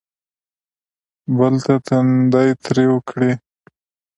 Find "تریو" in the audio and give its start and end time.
2.63-2.95